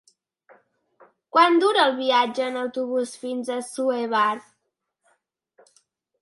[1.35, 4.39] Quant dura el viatge en autobús fins a Assuévar?